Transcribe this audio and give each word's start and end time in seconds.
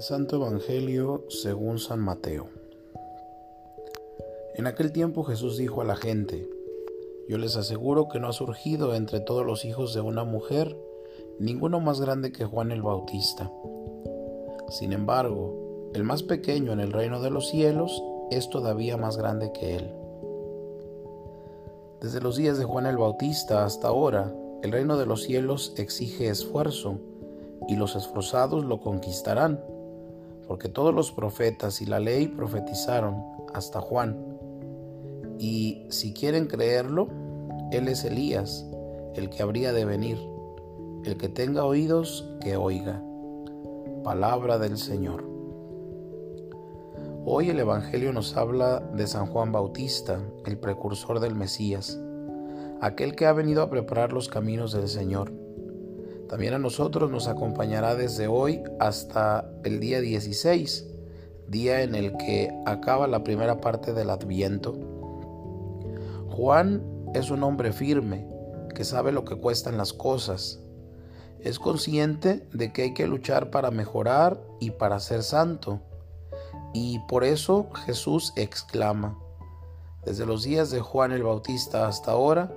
Santo 0.00 0.36
Evangelio 0.36 1.24
según 1.28 1.80
San 1.80 1.98
Mateo. 1.98 2.46
En 4.54 4.68
aquel 4.68 4.92
tiempo 4.92 5.24
Jesús 5.24 5.56
dijo 5.56 5.80
a 5.80 5.84
la 5.84 5.96
gente, 5.96 6.48
Yo 7.28 7.36
les 7.36 7.56
aseguro 7.56 8.08
que 8.08 8.20
no 8.20 8.28
ha 8.28 8.32
surgido 8.32 8.94
entre 8.94 9.18
todos 9.18 9.44
los 9.44 9.64
hijos 9.64 9.94
de 9.94 10.00
una 10.00 10.22
mujer 10.22 10.76
ninguno 11.40 11.80
más 11.80 12.00
grande 12.00 12.30
que 12.30 12.44
Juan 12.44 12.70
el 12.70 12.80
Bautista. 12.80 13.50
Sin 14.68 14.92
embargo, 14.92 15.90
el 15.94 16.04
más 16.04 16.22
pequeño 16.22 16.72
en 16.72 16.78
el 16.78 16.92
reino 16.92 17.20
de 17.20 17.30
los 17.30 17.48
cielos 17.48 18.00
es 18.30 18.48
todavía 18.50 18.96
más 18.96 19.16
grande 19.16 19.50
que 19.52 19.76
él. 19.76 19.92
Desde 22.00 22.20
los 22.20 22.36
días 22.36 22.56
de 22.56 22.64
Juan 22.64 22.86
el 22.86 22.98
Bautista 22.98 23.64
hasta 23.64 23.88
ahora, 23.88 24.32
el 24.62 24.70
reino 24.70 24.96
de 24.96 25.06
los 25.06 25.24
cielos 25.24 25.72
exige 25.76 26.28
esfuerzo, 26.28 27.00
y 27.66 27.74
los 27.74 27.96
esforzados 27.96 28.64
lo 28.64 28.80
conquistarán, 28.80 29.60
porque 30.48 30.68
todos 30.68 30.92
los 30.92 31.12
profetas 31.12 31.80
y 31.80 31.86
la 31.86 32.00
ley 32.00 32.26
profetizaron 32.26 33.22
hasta 33.54 33.80
Juan. 33.80 34.18
Y 35.38 35.86
si 35.90 36.12
quieren 36.12 36.46
creerlo, 36.46 37.08
Él 37.70 37.86
es 37.86 38.04
Elías, 38.04 38.66
el 39.14 39.30
que 39.30 39.42
habría 39.42 39.72
de 39.72 39.84
venir. 39.84 40.18
El 41.04 41.16
que 41.16 41.28
tenga 41.28 41.64
oídos, 41.64 42.28
que 42.40 42.56
oiga. 42.56 43.00
Palabra 44.02 44.58
del 44.58 44.78
Señor. 44.78 45.24
Hoy 47.24 47.50
el 47.50 47.60
Evangelio 47.60 48.12
nos 48.12 48.36
habla 48.36 48.80
de 48.80 49.06
San 49.06 49.26
Juan 49.26 49.52
Bautista, 49.52 50.18
el 50.46 50.58
precursor 50.58 51.20
del 51.20 51.36
Mesías 51.36 51.96
aquel 52.80 53.16
que 53.16 53.26
ha 53.26 53.32
venido 53.32 53.62
a 53.62 53.70
preparar 53.70 54.12
los 54.12 54.28
caminos 54.28 54.72
del 54.72 54.88
Señor. 54.88 55.32
También 56.28 56.52
a 56.52 56.58
nosotros 56.58 57.10
nos 57.10 57.26
acompañará 57.26 57.94
desde 57.94 58.26
hoy 58.26 58.62
hasta 58.80 59.50
el 59.64 59.80
día 59.80 60.00
16, 60.00 60.86
día 61.48 61.82
en 61.82 61.94
el 61.94 62.16
que 62.18 62.50
acaba 62.66 63.06
la 63.06 63.24
primera 63.24 63.62
parte 63.62 63.94
del 63.94 64.10
Adviento. 64.10 64.74
Juan 66.28 66.82
es 67.14 67.30
un 67.30 67.42
hombre 67.42 67.72
firme, 67.72 68.28
que 68.74 68.84
sabe 68.84 69.10
lo 69.10 69.24
que 69.24 69.36
cuestan 69.36 69.78
las 69.78 69.94
cosas. 69.94 70.60
Es 71.40 71.58
consciente 71.58 72.46
de 72.52 72.72
que 72.74 72.82
hay 72.82 72.94
que 72.94 73.06
luchar 73.06 73.50
para 73.50 73.70
mejorar 73.70 74.38
y 74.60 74.72
para 74.72 75.00
ser 75.00 75.22
santo. 75.22 75.80
Y 76.74 76.98
por 77.08 77.24
eso 77.24 77.70
Jesús 77.86 78.34
exclama, 78.36 79.18
desde 80.04 80.26
los 80.26 80.42
días 80.42 80.70
de 80.70 80.80
Juan 80.80 81.12
el 81.12 81.22
Bautista 81.22 81.88
hasta 81.88 82.12
ahora, 82.12 82.52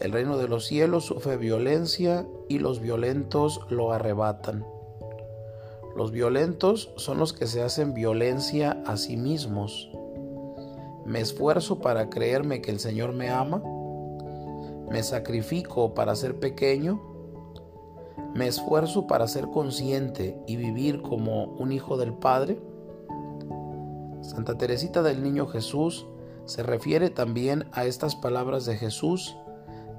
el 0.00 0.12
reino 0.12 0.36
de 0.36 0.48
los 0.48 0.66
cielos 0.66 1.06
sufre 1.06 1.36
violencia 1.36 2.26
y 2.48 2.58
los 2.58 2.80
violentos 2.80 3.60
lo 3.70 3.92
arrebatan. 3.92 4.66
Los 5.96 6.12
violentos 6.12 6.92
son 6.96 7.18
los 7.18 7.32
que 7.32 7.46
se 7.46 7.62
hacen 7.62 7.94
violencia 7.94 8.82
a 8.84 8.98
sí 8.98 9.16
mismos. 9.16 9.90
Me 11.06 11.20
esfuerzo 11.20 11.78
para 11.78 12.10
creerme 12.10 12.60
que 12.60 12.70
el 12.70 12.80
Señor 12.80 13.14
me 13.14 13.30
ama. 13.30 13.62
Me 14.90 15.02
sacrifico 15.02 15.94
para 15.94 16.14
ser 16.14 16.38
pequeño. 16.38 17.00
Me 18.34 18.46
esfuerzo 18.46 19.06
para 19.06 19.26
ser 19.26 19.46
consciente 19.46 20.38
y 20.46 20.56
vivir 20.56 21.00
como 21.00 21.44
un 21.44 21.72
hijo 21.72 21.96
del 21.96 22.12
Padre. 22.12 22.60
Santa 24.20 24.58
Teresita 24.58 25.02
del 25.02 25.22
Niño 25.22 25.46
Jesús 25.46 26.06
se 26.44 26.62
refiere 26.62 27.08
también 27.08 27.64
a 27.72 27.86
estas 27.86 28.14
palabras 28.14 28.66
de 28.66 28.76
Jesús 28.76 29.36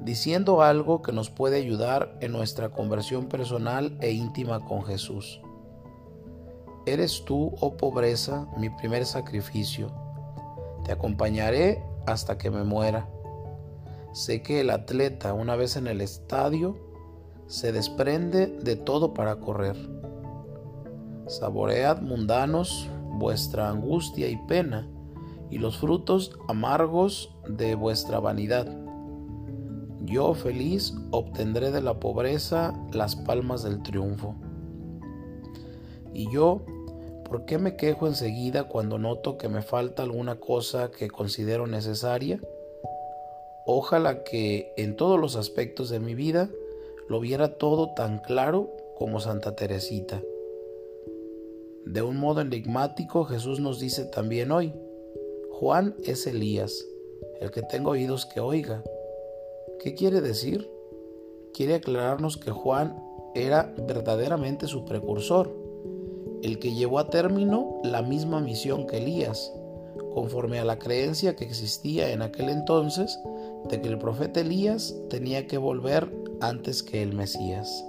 diciendo 0.07 0.61
algo 0.61 1.01
que 1.01 1.11
nos 1.11 1.29
puede 1.29 1.57
ayudar 1.57 2.17
en 2.21 2.31
nuestra 2.31 2.69
conversión 2.69 3.25
personal 3.25 3.97
e 3.99 4.11
íntima 4.11 4.63
con 4.63 4.85
Jesús. 4.85 5.41
Eres 6.85 7.25
tú, 7.25 7.53
oh 7.59 7.75
pobreza, 7.75 8.47
mi 8.57 8.69
primer 8.69 9.05
sacrificio. 9.05 9.91
Te 10.85 10.93
acompañaré 10.93 11.83
hasta 12.05 12.37
que 12.37 12.49
me 12.49 12.63
muera. 12.63 13.09
Sé 14.13 14.41
que 14.41 14.61
el 14.61 14.69
atleta, 14.69 15.33
una 15.33 15.57
vez 15.57 15.75
en 15.75 15.87
el 15.87 15.99
estadio, 15.99 16.77
se 17.47 17.73
desprende 17.73 18.47
de 18.47 18.77
todo 18.77 19.13
para 19.13 19.41
correr. 19.41 19.75
Saboread, 21.27 22.01
mundanos, 22.01 22.89
vuestra 23.11 23.67
angustia 23.67 24.29
y 24.29 24.37
pena, 24.47 24.87
y 25.49 25.57
los 25.57 25.77
frutos 25.79 26.39
amargos 26.47 27.35
de 27.49 27.75
vuestra 27.75 28.21
vanidad 28.21 28.86
yo 30.07 30.33
feliz 30.33 30.93
obtendré 31.11 31.69
de 31.69 31.81
la 31.81 31.99
pobreza 31.99 32.73
las 32.93 33.15
palmas 33.17 33.63
del 33.63 33.83
triunfo. 33.83 34.35
Y 36.13 36.31
yo, 36.31 36.61
¿por 37.25 37.43
qué 37.45 37.57
me 37.57 37.75
quejo 37.75 38.07
enseguida 38.07 38.63
cuando 38.63 38.97
noto 38.97 39.37
que 39.37 39.49
me 39.49 39.61
falta 39.61 40.03
alguna 40.03 40.39
cosa 40.39 40.91
que 40.91 41.09
considero 41.09 41.67
necesaria? 41.67 42.39
Ojalá 43.65 44.23
que 44.23 44.73
en 44.77 44.95
todos 44.95 45.19
los 45.19 45.35
aspectos 45.35 45.89
de 45.89 45.99
mi 45.99 46.15
vida 46.15 46.49
lo 47.09 47.19
viera 47.19 47.57
todo 47.57 47.93
tan 47.93 48.19
claro 48.19 48.71
como 48.97 49.19
Santa 49.19 49.55
Teresita. 49.55 50.21
De 51.85 52.01
un 52.01 52.17
modo 52.17 52.39
enigmático 52.39 53.25
Jesús 53.25 53.59
nos 53.59 53.81
dice 53.81 54.05
también 54.05 54.51
hoy, 54.51 54.73
Juan 55.51 55.95
es 56.05 56.25
Elías, 56.27 56.85
el 57.41 57.51
que 57.51 57.61
tenga 57.61 57.89
oídos 57.89 58.25
que 58.25 58.39
oiga. 58.39 58.83
¿Qué 59.79 59.93
quiere 59.93 60.21
decir? 60.21 60.69
Quiere 61.53 61.75
aclararnos 61.75 62.37
que 62.37 62.51
Juan 62.51 63.01
era 63.35 63.73
verdaderamente 63.87 64.67
su 64.67 64.85
precursor, 64.85 65.55
el 66.41 66.57
que 66.59 66.73
llevó 66.73 66.99
a 66.99 67.09
término 67.09 67.79
la 67.83 68.01
misma 68.01 68.39
misión 68.39 68.87
que 68.87 68.97
Elías, 68.97 69.53
conforme 70.13 70.59
a 70.59 70.65
la 70.65 70.79
creencia 70.79 71.35
que 71.35 71.45
existía 71.45 72.11
en 72.11 72.23
aquel 72.23 72.49
entonces 72.49 73.19
de 73.69 73.81
que 73.81 73.87
el 73.87 73.99
profeta 73.99 74.39
Elías 74.39 74.95
tenía 75.09 75.45
que 75.45 75.57
volver 75.57 76.11
antes 76.41 76.81
que 76.81 77.03
el 77.03 77.13
Mesías. 77.13 77.85